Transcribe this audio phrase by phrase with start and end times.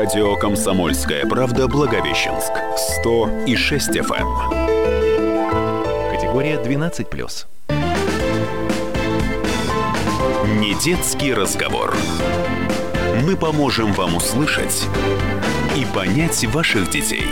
[0.00, 2.52] Радио «Комсомольская правда» Благовещенск.
[3.00, 4.28] 100 и 6 FM.
[6.12, 7.46] Категория 12+.
[10.60, 11.96] Не детский разговор.
[13.24, 14.86] Мы поможем вам услышать
[15.76, 17.26] и понять ваших детей.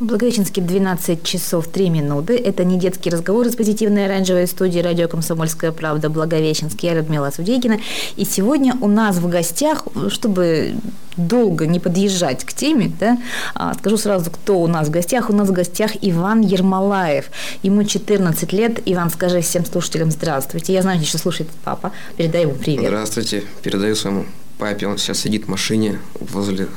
[0.00, 2.34] В Благовещенске 12 часов 3 минуты.
[2.34, 6.80] Это не детский разговор из позитивной оранжевой студии радио «Комсомольская правда» Благовещенск.
[6.80, 7.78] Я Людмила Судейкина.
[8.16, 10.72] И сегодня у нас в гостях, чтобы
[11.18, 13.18] долго не подъезжать к теме, да,
[13.54, 15.28] а, скажу сразу, кто у нас в гостях.
[15.28, 17.26] У нас в гостях Иван Ермолаев.
[17.62, 18.80] Ему 14 лет.
[18.86, 20.72] Иван, скажи всем слушателям здравствуйте.
[20.72, 21.92] Я знаю, что слушает папа.
[22.16, 22.86] Передай ему привет.
[22.86, 23.44] Здравствуйте.
[23.62, 24.24] Передаю своему
[24.56, 24.86] папе.
[24.86, 26.68] Он сейчас сидит в машине возле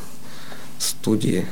[0.77, 1.47] студии.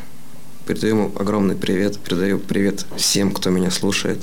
[0.67, 1.97] Передаю ему огромный привет.
[1.99, 4.19] Передаю привет всем, кто меня слушает.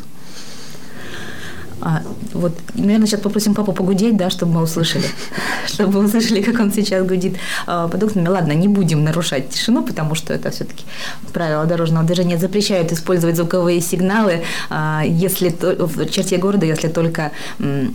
[1.80, 5.05] А, вот, наверное, сейчас попросим папу погудеть, да, чтобы мы услышали,
[5.66, 8.28] чтобы мы услышали, как он сейчас гудит а, под окнами.
[8.28, 10.84] Ладно, не будем нарушать тишину, потому что это все-таки
[11.32, 17.32] правила дорожного движения запрещают использовать звуковые сигналы, а, если в черте города, если только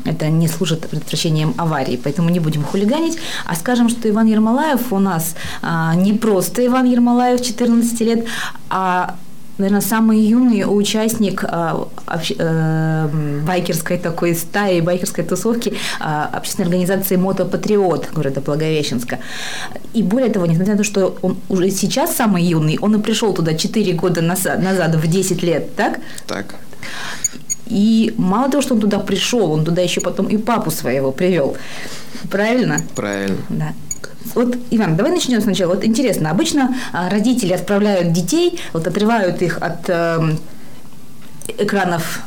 [0.06, 2.00] это не служит предотвращением аварии.
[2.04, 6.86] Поэтому не будем хулиганить, а скажем, что Иван Ермолаев у нас а, не просто Иван
[6.86, 8.26] Ермолаев, 14 лет,
[8.70, 9.16] а
[9.58, 11.74] наверное, самый юный участник э,
[12.06, 13.10] общ, э,
[13.46, 19.20] байкерской такой стаи, байкерской тусовки э, общественной организации «Мотопатриот» города Благовещенска.
[19.94, 23.34] И более того, несмотря на то, что он уже сейчас самый юный, он и пришел
[23.34, 26.00] туда 4 года назад, назад в 10 лет, так?
[26.28, 26.56] Так.
[27.68, 31.56] И мало того, что он туда пришел, он туда еще потом и папу своего привел.
[32.30, 32.82] Правильно?
[32.96, 33.38] Правильно.
[33.50, 33.74] Да.
[34.36, 35.76] Вот, Иван, давай начнем сначала.
[35.76, 40.38] Вот интересно, обычно а, родители отправляют детей, вот отрывают их от э,
[41.58, 42.22] экранов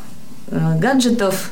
[0.48, 1.50] э, гаджетов,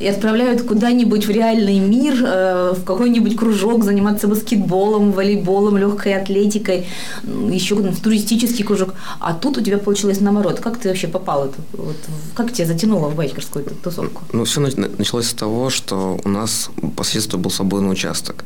[0.00, 6.86] и отправляют куда-нибудь в реальный мир, э, в какой-нибудь кружок заниматься баскетболом, волейболом, легкой атлетикой,
[7.22, 8.94] еще в туристический кружок.
[9.20, 10.60] А тут у тебя получилось наоборот.
[10.60, 11.52] Как ты вообще попал?
[11.72, 11.96] Вот,
[12.34, 14.22] как тебя затянуло в байкерскую тусовку?
[14.32, 18.44] Ну, все началось с того, что у нас по соседству был свободный участок.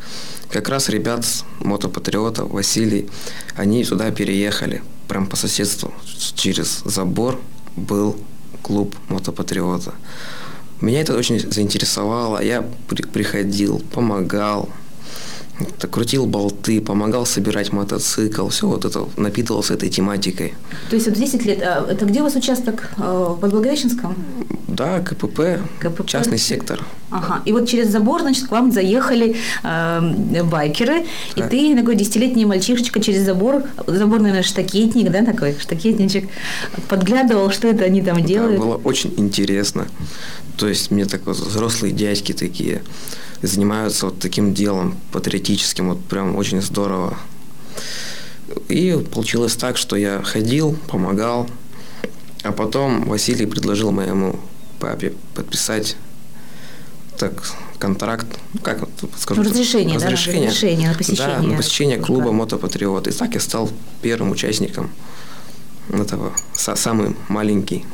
[0.51, 3.09] Как раз ребят с мотопатриота, Василий,
[3.57, 5.93] они сюда переехали, прям по соседству,
[6.35, 7.41] через забор
[7.77, 8.17] был
[8.63, 9.95] клуб мотопатриота.
[10.81, 12.43] Меня это очень заинтересовало.
[12.43, 14.69] Я при, приходил, помогал,
[15.91, 20.55] крутил болты, помогал собирать мотоцикл, все вот это, напитывался этой тематикой.
[20.91, 22.91] То есть вот 10 лет, а это где у вас участок?
[22.99, 24.15] А, под Благовещенском?
[24.69, 26.85] Да, КПП, КПП, частный сектор.
[27.11, 31.07] Ага, и вот через забор, значит, к вам заехали э, байкеры,
[31.37, 31.47] да.
[31.47, 36.29] и ты, такой десятилетний мальчишечка, через забор, забор, наверное, штакетник, да, такой, штакетничек,
[36.89, 38.59] подглядывал, что это они там делают.
[38.59, 39.87] Да, было очень интересно.
[40.57, 42.83] То есть мне так вот взрослые дядьки такие
[43.43, 47.17] занимаются вот таким делом патриотическим, вот прям очень здорово.
[48.69, 51.49] И получилось так, что я ходил, помогал,
[52.43, 54.39] а потом Василий предложил моему
[54.79, 55.97] папе подписать
[57.19, 57.33] так
[57.79, 58.89] контракт, ну, как
[59.19, 60.89] скажу, разрешение, разрешение, да, разрешение.
[60.89, 61.99] на посещение, да, на посещение.
[61.99, 63.09] клуба Мотопатриот.
[63.09, 63.71] И так я стал
[64.03, 64.91] первым участником
[65.91, 67.85] этого, самый маленький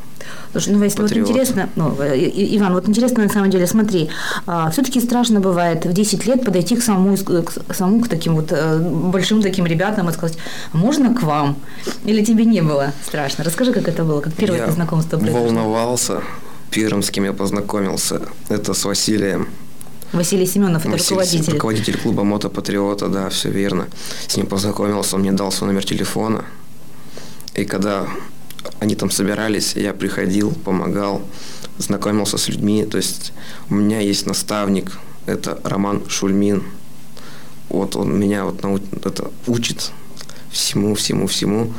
[0.52, 4.10] Слушай, ну, если вот интересно, ну, Иван, вот интересно на самом деле, смотри,
[4.46, 8.52] а, все-таки страшно бывает в 10 лет подойти к самому, к самому к таким вот
[8.52, 10.36] э, большим таким ребятам и сказать,
[10.72, 11.56] «А можно к вам?
[12.04, 13.44] Или тебе не было страшно?
[13.44, 15.44] Расскажи, как это было, как первое я знакомство произошло.
[15.44, 16.22] волновался,
[16.70, 19.48] первым, с кем я познакомился, это с Василием.
[20.12, 21.52] Василий Семенов, это Василий, руководитель.
[21.54, 23.86] Руководитель клуба Мотопатриота, да, все верно.
[24.26, 26.44] С ним познакомился, он мне дал свой номер телефона.
[27.54, 28.06] И когда
[28.80, 31.22] они там собирались, я приходил, помогал,
[31.78, 32.84] знакомился с людьми.
[32.84, 33.32] То есть
[33.70, 36.62] у меня есть наставник, это Роман Шульмин.
[37.68, 38.80] Вот он меня вот нау...
[39.04, 39.92] это учит
[40.50, 41.72] всему, всему, всему.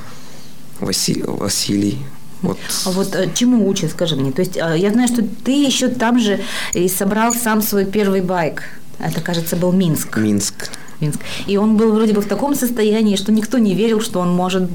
[0.79, 1.23] Васи...
[1.25, 1.99] Василий.
[2.41, 2.57] Вот.
[2.85, 4.31] А вот э, чему учит, скажи мне?
[4.31, 6.41] То есть э, я знаю, что ты еще там же
[6.73, 8.63] и собрал сам свой первый байк.
[8.99, 10.17] Это, кажется, был Минск.
[10.17, 10.69] Минск.
[10.99, 11.19] Минск.
[11.47, 14.69] И он был вроде бы в таком состоянии, что никто не верил, что он может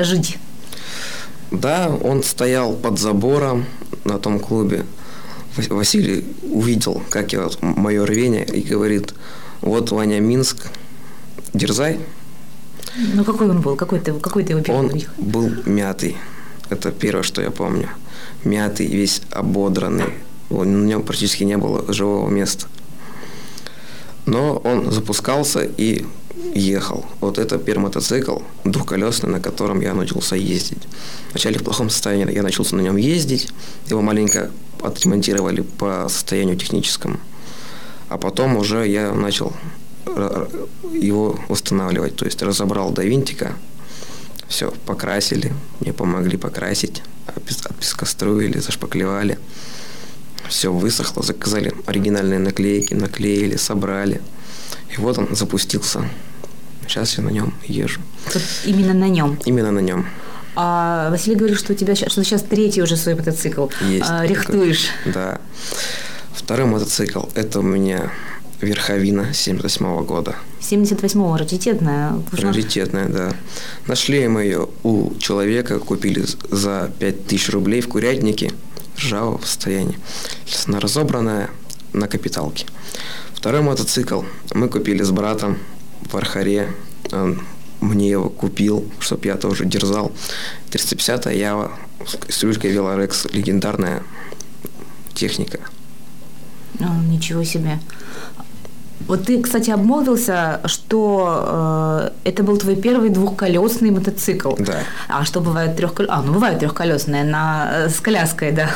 [0.00, 0.38] жить.
[1.50, 3.66] Да, он стоял под забором
[4.04, 4.84] на том клубе.
[5.56, 9.14] Василий увидел, как я, мое рвение, и говорит,
[9.62, 10.68] вот Ваня Минск,
[11.54, 11.98] дерзай.
[13.14, 13.76] Ну, какой он был?
[13.76, 16.16] Какой ты, какой ты его первый Он был мятый.
[16.70, 17.88] Это первое, что я помню.
[18.44, 20.14] Мятый, весь ободранный.
[20.50, 22.66] На нем практически не было живого места.
[24.24, 26.04] Но он запускался и
[26.56, 27.04] ехал.
[27.20, 30.82] Вот это первый мотоцикл двухколесный, на котором я научился ездить.
[31.30, 33.48] Вначале в плохом состоянии я начался на нем ездить.
[33.88, 34.50] Его маленько
[34.82, 37.18] отремонтировали по состоянию техническому.
[38.08, 39.52] А потом уже я начал
[40.92, 42.16] его устанавливать.
[42.16, 43.52] То есть разобрал до винтика,
[44.48, 49.38] все, покрасили, мне помогли покрасить, отпескоструили, зашпаклевали.
[50.48, 54.22] Все высохло, заказали оригинальные наклейки, наклеили, собрали.
[54.96, 56.08] И вот он запустился.
[56.88, 58.00] Сейчас я на нем езжу.
[58.32, 59.38] Вот именно на нем?
[59.44, 60.06] Именно на нем.
[60.54, 63.66] А Василий говорит, что у тебя что сейчас третий уже свой мотоцикл.
[63.82, 64.06] Есть.
[64.08, 64.88] А, рихтуешь.
[65.04, 65.12] Такой.
[65.12, 65.40] Да.
[66.32, 68.10] Второй мотоцикл– это у меня
[68.60, 70.36] Верховина 78 года.
[70.60, 72.14] 78-го, раритетная.
[72.32, 73.32] Раритетная, да.
[73.86, 78.52] Нашли мы ее у человека, купили за 5000 рублей в курятнике,
[78.96, 79.98] ржавого состояния.
[80.66, 81.50] Она разобранная
[81.92, 82.66] на капиталке.
[83.34, 84.22] Второй мотоцикл
[84.54, 85.58] мы купили с братом
[86.02, 86.68] в Архаре.
[87.12, 87.40] Он
[87.80, 90.12] мне его купил, чтобы я тоже дерзал.
[90.70, 91.72] 350 Ява
[92.28, 94.02] с ручкой Велорекс, легендарная
[95.14, 95.60] техника.
[96.80, 97.78] О, ничего себе.
[99.06, 104.54] Вот ты, кстати, обмолвился, что э, это был твой первый двухколесный мотоцикл.
[104.58, 104.80] Да.
[105.08, 106.16] А что бывает трехколесный?
[106.16, 108.70] А, ну бывает трехколесные на э, с коляской, да.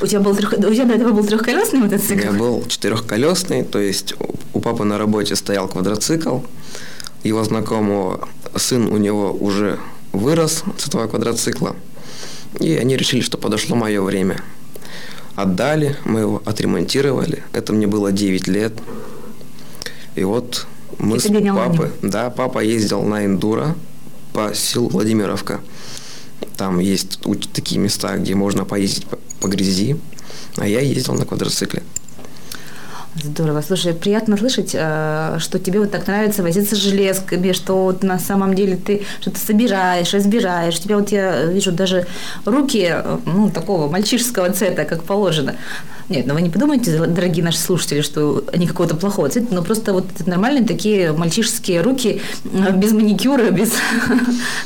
[0.00, 0.52] У тебя был трех...
[0.52, 2.14] у тебя до этого был трехколесный мотоцикл?
[2.14, 4.14] У меня был четырехколесный, то есть
[4.52, 6.40] у папы на работе стоял квадроцикл,
[7.22, 9.78] его знакомого сын у него уже
[10.12, 11.76] вырос с этого квадроцикла,
[12.60, 14.42] и они решили, что подошло мое время.
[15.34, 17.42] Отдали, мы его отремонтировали.
[17.52, 18.74] Это мне было 9 лет.
[20.14, 20.66] И вот
[20.98, 23.74] мы с папой, да, папа ездил на эндуро
[24.34, 25.60] по селу Владимировка.
[26.56, 27.20] Там есть
[27.52, 29.06] такие места, где можно поездить
[29.42, 29.96] по, грязи,
[30.56, 31.82] а я ездил на квадроцикле.
[33.14, 33.60] Здорово.
[33.60, 38.18] Слушай, приятно слышать, э, что тебе вот так нравится возиться с железками, что вот на
[38.18, 40.78] самом деле ты что-то собираешь, разбираешь.
[40.78, 42.06] Тебя вот я вижу даже
[42.46, 45.56] руки, э, ну, такого мальчишеского цвета, как положено.
[46.08, 49.92] Нет, ну вы не подумайте, дорогие наши слушатели, что они какого-то плохого цвета, но просто
[49.92, 53.72] вот нормальные такие мальчишеские руки, э, без маникюра, без,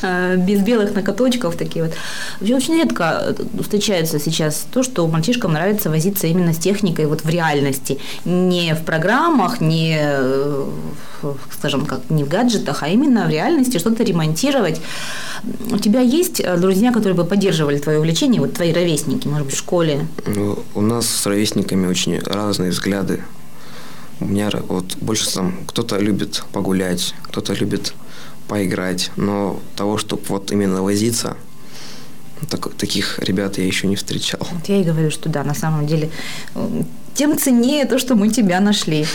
[0.02, 1.94] без белых накаточков такие вот.
[2.40, 7.28] Вообще очень редко встречается сейчас то, что мальчишкам нравится возиться именно с техникой вот в
[7.28, 10.64] реальности не в программах, не, э,
[11.52, 14.80] скажем, как не в гаджетах, а именно в реальности что-то ремонтировать.
[15.70, 19.54] У тебя есть э, друзья, которые бы поддерживали твое увлечение, вот твои ровесники, может быть,
[19.54, 20.06] в школе?
[20.26, 23.22] Ну, у нас с ровесниками очень разные взгляды.
[24.20, 27.92] У меня вот больше там кто-то любит погулять, кто-то любит
[28.48, 31.36] поиграть, но того, чтобы вот именно возиться,
[32.48, 34.40] так, таких ребят я еще не встречал.
[34.50, 36.10] Вот я и говорю, что да, на самом деле
[37.14, 39.06] тем ценнее то, что мы тебя нашли.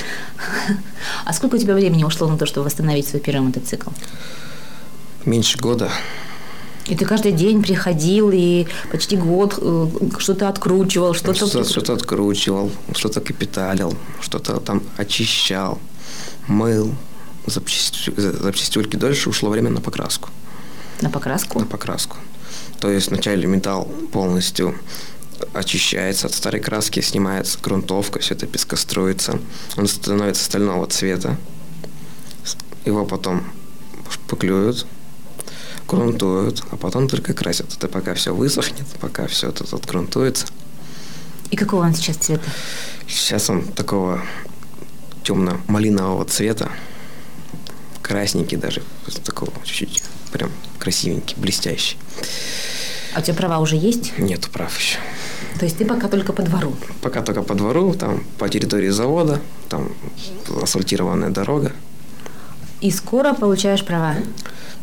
[1.25, 3.89] А сколько у тебя времени ушло на то, чтобы восстановить свой первый мотоцикл?
[5.25, 5.89] Меньше года.
[6.87, 9.87] И ты каждый день приходил и почти год э,
[10.17, 11.47] что-то откручивал, что-то...
[11.47, 15.79] Что-то, что откручивал, что-то капиталил, что-то там очищал,
[16.47, 16.93] мыл.
[17.45, 20.29] Запчастюльки дольше ушло время на покраску.
[21.01, 21.59] На покраску?
[21.59, 22.17] На покраску.
[22.79, 24.75] То есть вначале металл полностью
[25.53, 29.39] очищается от старой краски, снимается грунтовка, все это пескоструится.
[29.77, 31.37] Он становится стального цвета.
[32.85, 33.43] Его потом
[34.09, 34.85] шпаклюют,
[35.91, 37.73] грунтуют, а потом только красят.
[37.77, 40.47] Это пока все высохнет, пока все это отгрунтуется.
[41.49, 42.49] И какого он сейчас цвета?
[43.07, 44.21] Сейчас он такого
[45.23, 46.71] темно-малинового цвета,
[48.01, 48.81] красненький даже,
[49.25, 51.97] такого чуть-чуть прям красивенький, блестящий.
[53.13, 54.17] А у тебя права уже есть?
[54.17, 54.97] Нет прав еще.
[55.59, 56.73] То есть ты пока только по двору?
[57.01, 59.91] Пока только по двору, там по территории завода, там
[60.61, 61.73] асфальтированная дорога.
[62.79, 64.15] И скоро получаешь права?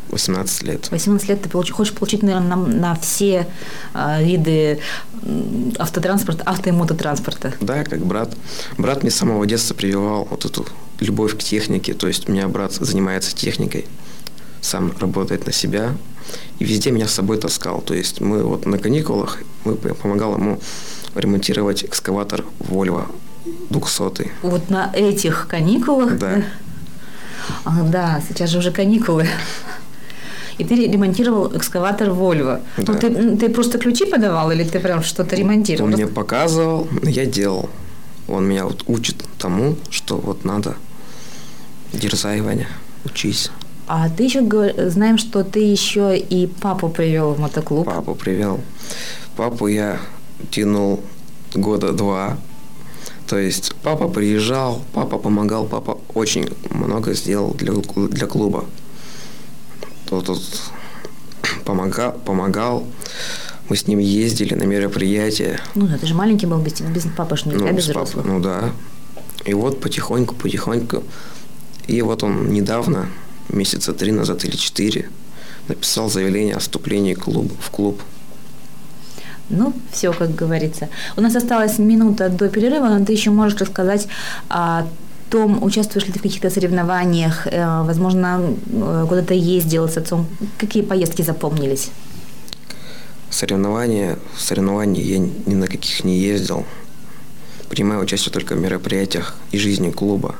[0.09, 0.91] 18 лет.
[0.91, 3.47] 18 лет ты получ, хочешь получить, наверное, на, на все
[3.93, 4.79] э, виды
[5.77, 7.53] автотранспорта, авто и мототранспорта.
[7.61, 8.35] Да, как брат.
[8.77, 10.65] Брат мне с самого детства прививал вот эту
[10.99, 11.93] любовь к технике.
[11.93, 13.85] То есть у меня брат занимается техникой,
[14.61, 15.95] сам работает на себя,
[16.59, 17.81] и везде меня с собой таскал.
[17.81, 20.59] То есть мы вот на каникулах, мы помогал ему
[21.15, 23.07] ремонтировать экскаватор Volvo
[23.69, 24.31] 200.
[24.43, 26.17] Вот на этих каникулах?
[26.17, 26.43] Да.
[27.65, 29.27] А, да, сейчас же уже каникулы.
[30.59, 32.59] И ты ремонтировал экскаватор Volvo.
[32.77, 32.93] Ну, да.
[32.93, 35.89] Ну, ты, ты просто ключи подавал или ты прям что-то ремонтировал?
[35.89, 37.69] Он мне показывал, я делал.
[38.27, 40.75] Он меня вот учит тому, что вот надо
[41.93, 42.67] дерзай, Ваня,
[43.05, 43.49] учись.
[43.87, 44.41] А ты еще
[44.89, 47.85] знаем, что ты еще и папу привел в мотоклуб.
[47.85, 48.59] Папу привел.
[49.35, 49.99] Папу я
[50.51, 50.99] тянул
[51.55, 52.37] года два.
[53.27, 58.65] То есть папа приезжал, папа помогал, папа очень много сделал для, для клуба.
[60.09, 60.41] Тот тут
[61.65, 62.83] помогал, помогал.
[63.69, 65.59] Мы с ним ездили на мероприятия.
[65.75, 68.25] Ну да, ты же маленький был, без, без папы ж ну, без взрослых.
[68.25, 68.71] Ну да.
[69.45, 71.03] И вот потихоньку, потихоньку
[71.87, 73.07] И вот он недавно,
[73.49, 75.09] месяца три назад или четыре,
[75.67, 78.01] написал заявление о вступлении клуб, в клуб.
[79.49, 80.89] Ну, все, как говорится.
[81.17, 84.07] У нас осталась минута до перерыва, но ты еще можешь рассказать
[84.49, 84.87] о
[85.29, 90.27] том, участвуешь ли ты в каких-то соревнованиях, э, возможно, э, куда-то ездил с отцом.
[90.57, 91.89] Какие поездки запомнились?
[93.29, 96.65] Соревнования, соревнований я ни на каких не ездил.
[97.69, 100.35] Принимаю участие только в мероприятиях и жизни клуба.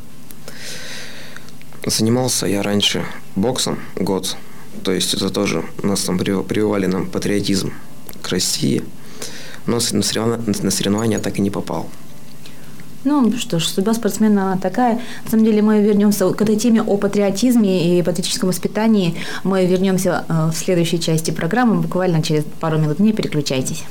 [1.85, 3.05] Занимался я раньше
[3.35, 4.35] боксом год.
[4.83, 7.73] То есть это тоже нас там прививали нам патриотизм
[8.21, 8.83] к России.
[9.65, 11.89] Но на соревнования, на так и не попал.
[13.05, 14.99] Ну что ж, судьба спортсмена такая.
[15.23, 19.15] На самом деле мы вернемся к этой теме о патриотизме и патриотическом воспитании.
[19.43, 22.99] Мы вернемся э, в следующей части программы, буквально через пару минут.
[22.99, 23.83] Не переключайтесь.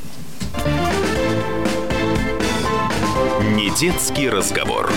[3.56, 4.90] Не детский разговор.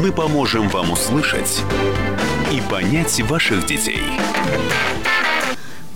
[0.00, 1.62] Мы поможем вам услышать
[2.52, 4.02] и понять ваших детей.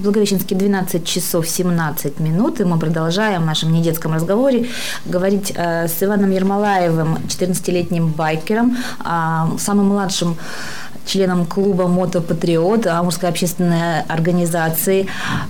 [0.02, 4.66] В Благовещенске 12 часов 17 минут, и мы продолжаем в нашем недетском разговоре
[5.04, 10.36] говорить э, с Иваном Ермолаевым, 14-летним байкером, э, самым младшим
[11.06, 15.06] членом клуба «Мотопатриот», Амурской общественной организации.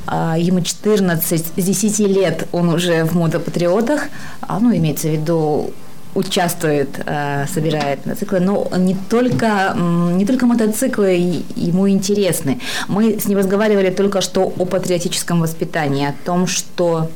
[0.07, 4.03] Э, ему 14, с 10 лет он уже в «Мотопатриотах»,
[4.43, 5.73] а, ну, имеется в виду
[6.15, 12.61] участвует, э, собирает мотоциклы, но не только, не только мотоциклы ему интересны.
[12.89, 17.11] Мы с ним разговаривали только что о патриотическом воспитании, о том, что,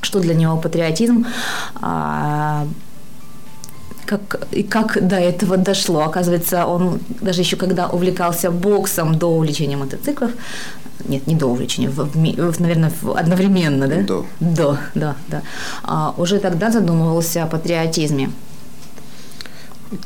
[0.00, 1.26] что для него патриотизм,
[1.80, 2.66] а,
[4.08, 6.00] как, и как до этого дошло.
[6.00, 10.30] Оказывается, он даже еще когда увлекался боксом до увлечения мотоциклов,
[11.08, 14.02] нет, не до увлечения, в, в, наверное, одновременно, да?
[14.02, 14.26] До.
[14.40, 15.42] До, да, да.
[15.82, 18.30] А, уже тогда задумывался о патриотизме.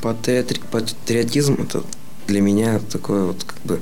[0.01, 0.61] Патриотри...
[0.71, 1.83] Патриотизм– это
[2.27, 3.81] для меня такое вот как бы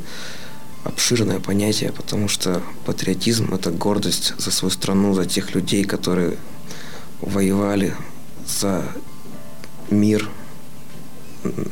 [0.84, 6.36] обширное понятие, потому что патриотизм– это гордость за свою страну, за тех людей, которые
[7.20, 7.94] воевали
[8.46, 8.84] за
[9.90, 10.28] мир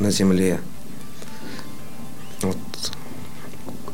[0.01, 0.61] на земле.
[2.43, 2.57] Вот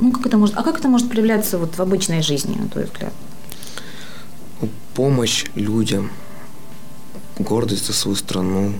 [0.00, 2.84] ну, как это может, а как это может проявляться вот в обычной жизни, на твой
[2.84, 3.12] взгляд?
[4.94, 6.10] Помощь людям,
[7.38, 8.72] гордость за свою страну.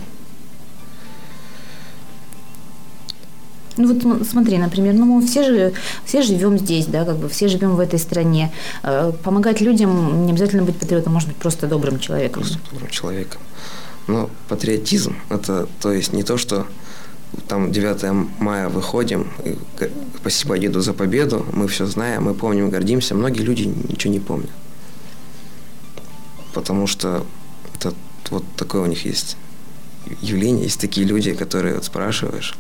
[3.77, 5.73] Ну вот смотри, например, ну мы все же
[6.05, 8.53] все живем здесь, да, как бы все живем в этой стране.
[8.85, 12.43] Э, помогать людям не обязательно быть патриотом, может быть просто добрым человеком.
[12.43, 13.41] Просто добрым человеком.
[14.07, 16.67] Но патриотизм это то есть не то, что
[17.49, 19.31] там 9 мая выходим,
[20.21, 23.15] спасибо деду за победу, мы все знаем, мы помним, гордимся.
[23.15, 24.51] Многие люди ничего не помнят.
[26.53, 27.27] Потому что
[27.75, 27.93] это
[28.31, 29.37] вот такое у них есть
[30.21, 32.55] явление, есть такие люди, которые вот спрашиваешь,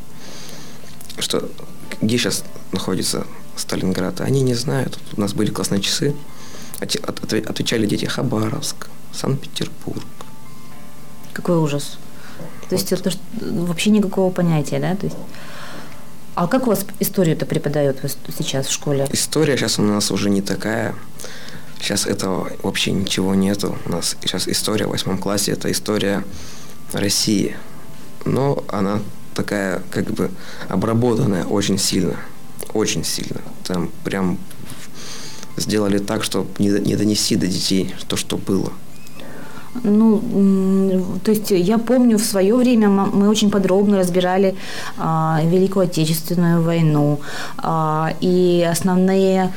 [1.19, 1.49] что
[2.01, 4.99] где сейчас находится Сталинград, они не знают.
[5.17, 6.15] У нас были классные часы,
[6.81, 10.03] отвечали дети Хабаровск, Санкт-Петербург.
[11.35, 11.99] Какой ужас.
[12.71, 13.11] То есть это
[13.41, 14.97] вообще никакого понятия, да?
[14.97, 15.19] То есть,
[16.35, 17.99] а как у вас историю это преподают
[18.37, 19.07] сейчас в школе?
[19.12, 20.95] История сейчас у нас уже не такая.
[21.79, 23.76] Сейчас этого вообще ничего нету.
[23.85, 26.25] У нас сейчас история в восьмом классе– это история
[26.93, 27.57] России.
[28.25, 29.00] Но она
[29.35, 30.31] такая как бы
[30.69, 32.17] обработанная очень сильно.
[32.73, 33.43] Очень сильно.
[33.64, 34.38] Там прям
[35.57, 38.73] сделали так, чтобы не донести до детей то, что было.
[39.83, 40.23] Ну,
[41.25, 44.54] то есть я помню, в свое время мы очень подробно разбирали
[44.97, 47.21] а, Великую Отечественную войну
[47.59, 49.52] а, и основные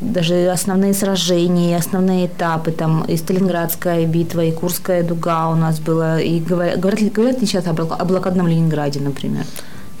[0.00, 6.20] даже основные сражения, основные этапы, там и Сталинградская битва, и Курская дуга у нас была,
[6.20, 9.44] и говорят, говорят, говорят ли сейчас о блокадном Ленинграде, например?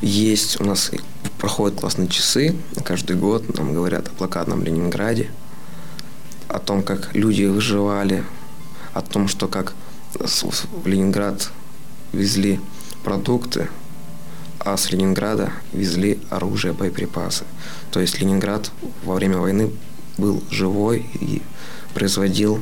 [0.00, 0.90] Есть, у нас
[1.38, 5.28] проходят классные часы, каждый год нам говорят о блокадном Ленинграде,
[6.48, 8.24] о том, как люди выживали,
[8.94, 9.74] о том, что как
[10.14, 11.50] в Ленинград
[12.12, 12.60] везли
[13.02, 13.68] продукты,
[14.60, 17.44] а с Ленинграда везли оружие, боеприпасы.
[17.90, 18.70] То есть Ленинград
[19.04, 19.70] во время войны
[20.16, 21.42] был живой и
[21.92, 22.60] производил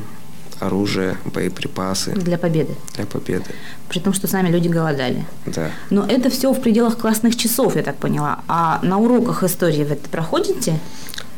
[0.59, 2.13] оружие, боеприпасы.
[2.13, 2.75] Для победы.
[2.95, 3.51] Для победы.
[3.89, 5.25] При том, что сами люди голодали.
[5.47, 5.71] Да.
[5.91, 8.41] Но это все в пределах классных часов, я так поняла.
[8.49, 10.79] А на уроках истории вы это проходите?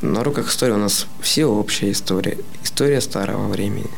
[0.03, 2.39] На уроках истории у нас все общая история.
[2.63, 3.91] История старого времени.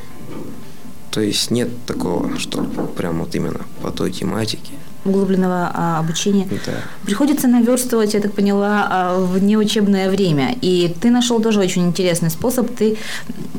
[1.16, 2.62] То есть нет такого, что
[2.94, 4.72] прям вот именно по той тематике.
[5.06, 6.46] Углубленного а, обучения.
[6.66, 6.72] Да.
[7.06, 10.54] Приходится наверстывать, я так поняла, а, в неучебное время.
[10.60, 12.68] И ты нашел тоже очень интересный способ.
[12.76, 12.98] Ты,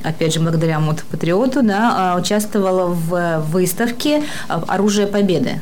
[0.03, 5.59] опять же, благодаря мотопатриоту, да, а, участвовала в выставке «Оружие Победы».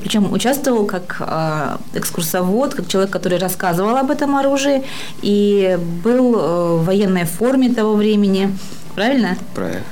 [0.00, 4.82] Причем участвовал как э, экскурсовод, как человек, который рассказывал об этом оружии
[5.22, 8.56] и был э, в военной форме того времени.
[8.94, 9.36] Правильно?
[9.54, 9.82] Правильно.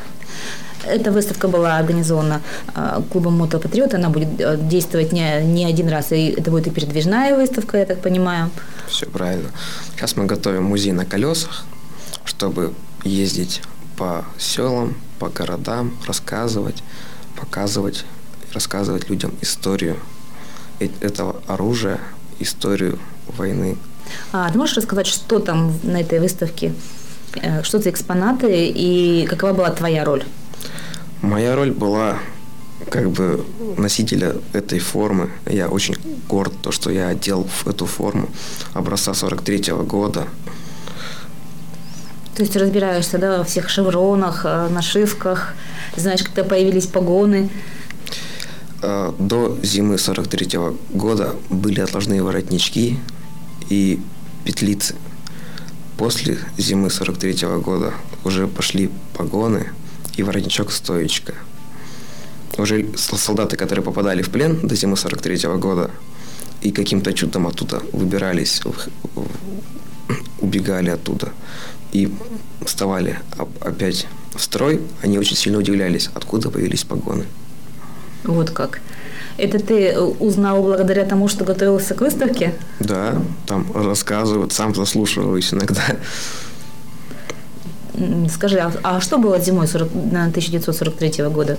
[0.85, 2.41] Эта выставка была организована
[2.75, 3.95] э, клубом Мотопатриот.
[3.95, 6.13] Она будет э, действовать не, не один раз.
[6.13, 8.51] И это будет и передвижная выставка, я так понимаю.
[8.89, 9.51] Все правильно.
[9.95, 11.65] Сейчас мы готовим музей на колесах,
[12.25, 12.73] чтобы
[13.05, 13.63] ездить
[13.97, 16.83] по селам, по городам, рассказывать,
[17.39, 18.05] показывать,
[18.55, 19.97] рассказывать людям историю
[21.01, 21.99] этого оружия,
[22.39, 23.77] историю войны.
[24.33, 26.73] А ты можешь рассказать, что там на этой выставке?
[27.35, 30.25] Э, что за экспонаты и какова была твоя роль?
[31.23, 32.19] Моя роль была
[32.89, 33.45] как бы
[33.77, 35.31] носителя этой формы.
[35.47, 35.97] Я очень
[36.29, 38.31] горд, то, что я одел в эту форму
[38.73, 40.27] образца 43 -го года.
[42.35, 45.55] То есть разбираешься, да, во всех шевронах, э, нашивках,
[45.97, 47.51] знаешь, когда появились погоны.
[48.83, 52.99] Э, до зимы 43 -го года были отложные воротнички
[53.69, 54.01] и
[54.45, 54.95] петлицы.
[55.99, 57.93] После зимы 43 -го года
[58.25, 59.67] уже пошли погоны
[60.17, 61.35] и воротничок стоечка.
[62.59, 65.91] Уже солдаты, которые попадали в плен до зимы 43 -го года
[66.63, 68.63] и каким-то чудом оттуда выбирались,
[70.41, 71.29] убегали оттуда,
[71.93, 72.13] и
[72.65, 73.19] вставали
[73.61, 77.25] опять в строй, они очень сильно удивлялись, откуда появились погоны.
[78.25, 78.81] Вот как.
[79.39, 82.55] Это ты узнал благодаря тому, что готовился к выставке?
[82.79, 85.83] Да, там рассказывают, сам заслушиваюсь иногда.
[88.29, 91.59] Скажи, а, а что было зимой 40, 1943 года?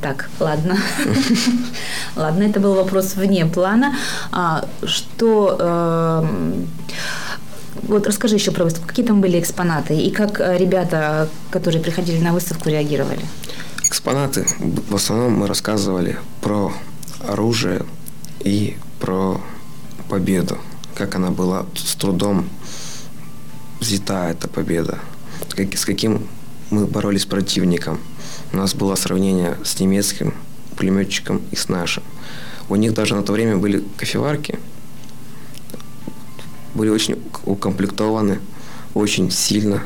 [0.00, 0.76] Так, ладно.
[2.16, 3.94] ладно, это был вопрос вне плана.
[4.32, 5.56] А, что...
[5.60, 6.24] Э,
[7.82, 8.88] вот расскажи еще про выставку.
[8.88, 9.96] Какие там были экспонаты?
[9.96, 13.24] И как э, ребята, которые приходили на выставку, реагировали?
[13.86, 14.46] Экспонаты.
[14.90, 16.72] В основном мы рассказывали про
[17.26, 17.82] оружие
[18.40, 19.40] и про
[20.08, 20.58] победу.
[20.98, 22.48] Как она была с трудом
[23.80, 24.98] взята, эта победа.
[25.56, 26.26] с каким
[26.70, 27.98] мы боролись с противником–
[28.50, 30.32] у нас было сравнение с немецким
[30.76, 32.02] пулеметчиком и с нашим.
[32.70, 34.58] У них даже на то время были кофеварки,
[36.74, 38.40] были очень укомплектованы,
[38.94, 39.82] очень сильно.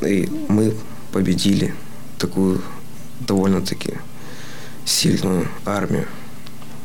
[0.00, 0.74] И мы
[1.12, 1.74] победили
[2.18, 2.62] такую
[3.20, 3.94] довольно-таки
[4.86, 6.06] сильную армию.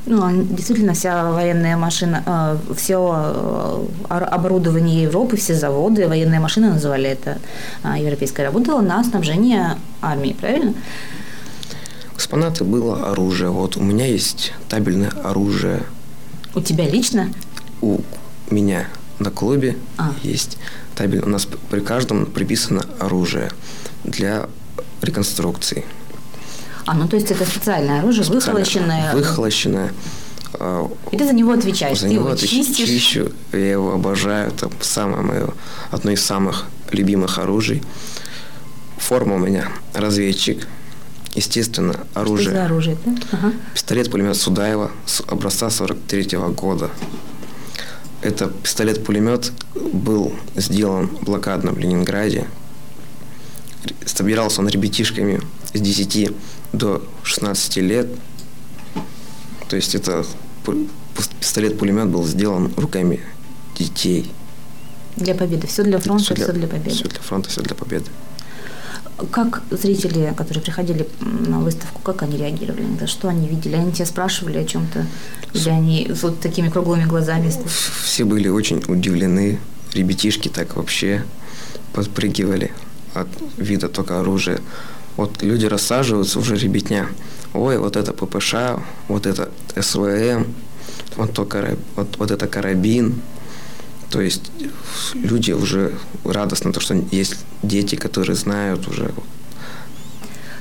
[0.07, 7.09] Ну, действительно, вся военная машина, э, все э, оборудование Европы, все заводы, военные машины называли
[7.09, 7.39] это
[7.83, 10.73] э, европейское, работало на снабжение армии, правильно?
[12.13, 13.49] Экспонаты было оружие.
[13.49, 15.83] Вот у меня есть табельное оружие.
[16.53, 17.29] У тебя лично?
[17.81, 17.99] У
[18.51, 18.87] меня
[19.19, 20.13] на клубе а.
[20.21, 20.57] есть
[20.95, 21.21] табель.
[21.21, 23.49] У нас при каждом приписано оружие
[24.03, 24.47] для
[25.01, 25.83] реконструкции.
[26.85, 29.13] А, ну то есть это специальное оружие, выхолощенное.
[29.15, 29.91] Выхолощенное.
[30.53, 32.87] А, И ты за него отвечаешь, за ты него его чистишь.
[32.87, 34.49] чищу, я его обожаю.
[34.49, 35.53] Это самое мое,
[35.91, 37.81] одно из самых любимых оружий.
[38.97, 40.67] Форма у меня разведчик.
[41.33, 42.49] Естественно, оружие.
[42.49, 43.11] Что за оружие, да?
[43.33, 43.53] Ага.
[43.73, 46.89] Пистолет-пулемет Судаева с образца 43 -го года.
[48.21, 52.47] Это пистолет-пулемет был сделан блокадно в Ленинграде.
[54.05, 55.41] Собирался он ребятишками
[55.73, 56.31] с 10
[56.73, 58.07] до 16 лет.
[59.69, 60.25] То есть это
[61.39, 63.21] пистолет-пулемет был сделан руками
[63.77, 64.31] детей.
[65.15, 65.67] Для победы.
[65.67, 66.89] Все для фронта, все для, все для победы.
[66.89, 68.05] Все для фронта, все для победы.
[69.31, 72.85] Как зрители, которые приходили на выставку, как они реагировали?
[72.99, 73.75] На что они видели?
[73.75, 75.05] Они тебя спрашивали о чем-то?
[75.53, 77.51] Или они с вот такими круглыми глазами?
[78.03, 79.59] Все были очень удивлены.
[79.93, 81.23] Ребятишки так вообще
[81.93, 82.73] подпрыгивали
[83.13, 84.59] от вида только оружия.
[85.17, 87.07] Вот люди рассаживаются, уже ребятня.
[87.53, 88.55] Ой, вот это ППШ,
[89.07, 89.49] вот это
[89.79, 90.45] СВМ,
[91.15, 91.47] вот, то,
[91.95, 93.21] вот, вот это карабин.
[94.09, 94.51] То есть
[95.13, 99.11] люди уже радостны, то, что есть дети, которые знают уже.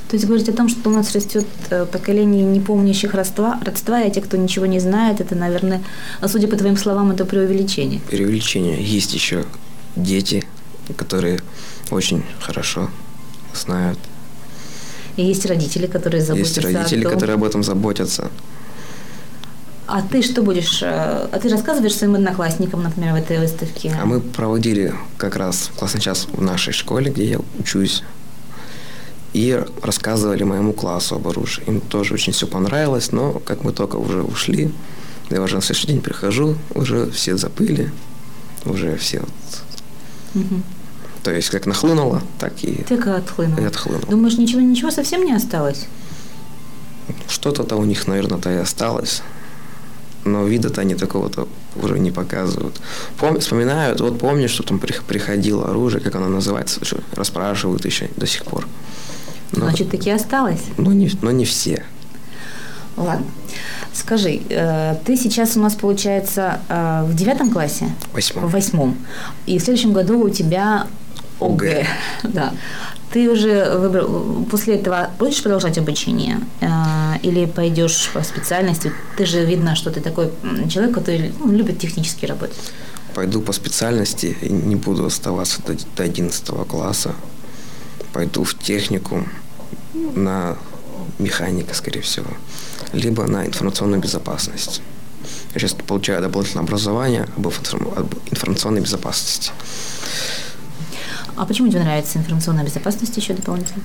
[0.08, 4.02] То есть говорить о том, что у нас растет э, поколение не помнящих родства, родства,
[4.02, 5.82] и те, кто ничего не знает, это, наверное,
[6.26, 8.00] судя по твоим словам, это преувеличение.
[8.08, 8.80] Преувеличение.
[8.80, 9.44] Есть еще
[9.96, 10.44] дети,
[10.96, 11.40] которые
[11.90, 12.90] очень хорошо
[13.54, 13.98] знают
[15.16, 16.60] и есть родители, которые заботятся.
[16.60, 18.30] Есть родители, которые об этом заботятся.
[19.86, 20.82] А ты что будешь?
[20.82, 23.94] Э, а ты рассказываешь своим одноклассникам, например, в этой выставке?
[24.00, 28.02] А мы проводили как раз классный час в нашей школе, где я учусь.
[29.34, 31.64] И рассказывали моему классу об оружии.
[31.66, 34.72] Им тоже очень все понравилось, но как мы только уже ушли,
[35.30, 37.92] я уже на следующий день прихожу, уже все забыли,
[38.64, 40.42] уже все вот...
[40.44, 40.62] Угу.
[41.24, 43.58] То есть как нахлынуло, так и, Так и отхлынуло.
[43.60, 44.04] и отхлынуло.
[44.08, 45.86] Думаешь, ничего, ничего совсем не осталось?
[47.28, 49.22] Что-то-то у них, наверное-то и осталось.
[50.24, 52.80] Но вида-то они такого-то уже не показывают.
[53.20, 58.08] Пом- вспоминают, вот помню, что там при- приходило оружие, как оно называется, что расспрашивают еще
[58.16, 58.66] до сих пор.
[59.52, 60.62] Но, Значит, таки осталось.
[60.78, 61.84] но, не, но не все.
[62.96, 63.26] Ладно.
[63.92, 67.88] Скажи, э, ты сейчас у нас, получается, э, в девятом классе?
[68.12, 68.46] Восьмом.
[68.46, 68.96] В восьмом.
[69.46, 70.86] И в следующем году у тебя
[71.40, 71.70] ОГЭ.
[71.70, 71.86] ОГЭ.
[72.34, 72.52] Да.
[73.12, 76.66] Ты уже выбрал, после этого будешь продолжать обучение э,
[77.22, 78.92] или пойдешь по специальности?
[79.16, 80.30] Ты же видно, что ты такой
[80.68, 82.58] человек, который ну, любит технически работать.
[83.14, 87.14] Пойду по специальности и не буду оставаться до, до 11 класса.
[88.12, 89.28] Пойду в техникум
[90.16, 90.56] на
[91.20, 92.30] механика, скорее всего,
[92.92, 94.82] либо на информационную безопасность.
[95.54, 97.46] Я сейчас получаю дополнительное образование об
[98.30, 99.52] информационной безопасности.
[101.36, 103.82] А почему тебе нравится информационная безопасность еще дополнительно?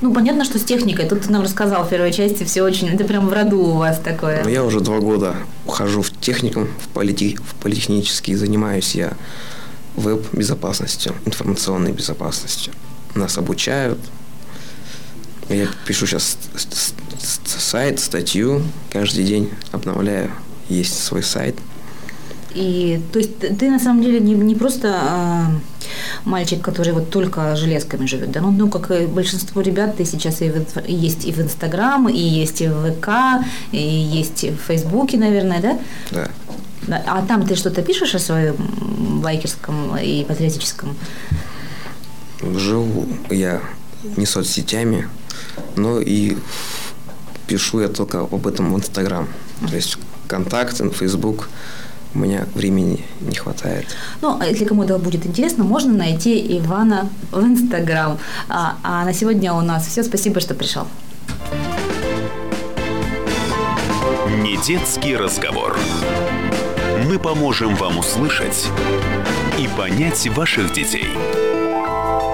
[0.00, 1.08] Ну, понятно, что с техникой.
[1.08, 2.88] Тут ты нам рассказал в первой части все очень...
[2.88, 4.44] Это прям в роду у вас такое.
[4.44, 5.34] Но я уже два года
[5.66, 9.12] ухожу в техникум, в, полите- в политехнический, занимаюсь я
[9.96, 12.72] веб-безопасностью, информационной безопасностью.
[13.16, 13.98] Нас обучают.
[15.48, 16.38] Я пишу сейчас
[17.44, 20.30] сайт, статью, каждый день обновляю.
[20.68, 21.56] Есть свой сайт.
[22.58, 25.46] И то есть ты- на самом деле не, не просто а,
[26.24, 30.42] мальчик, который вот только железками живет, да, ну, ну как и большинство ребят, ты сейчас
[30.42, 33.08] и в есть и в Инстаграм, и есть и в ВК,
[33.70, 35.78] и есть и в Фейсбуке, наверное, да?
[36.10, 37.02] Да.
[37.06, 38.56] А там ты что-то пишешь о своем
[39.22, 40.96] байкерском и патриотическом?
[42.42, 43.60] Живу я
[44.16, 45.08] не соцсетями,
[45.76, 46.36] но и
[47.46, 49.28] пишу я только об этом в Инстаграм.
[49.68, 51.48] То есть контакт, Фейсбук
[52.14, 53.86] у меня времени не хватает.
[54.20, 58.18] Ну, а если кому-то будет интересно, можно найти Ивана в Инстаграм.
[58.48, 60.02] А, а на сегодня у нас все.
[60.02, 60.86] Спасибо, что пришел.
[64.42, 65.76] Не детский разговор.
[67.08, 68.68] Мы поможем вам услышать
[69.58, 71.08] и понять ваших детей.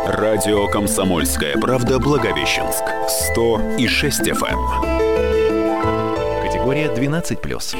[0.07, 2.85] Радио «Комсомольская правда» Благовещенск.
[3.33, 5.05] 100 и 6 FM.
[6.47, 7.77] Категория 12+.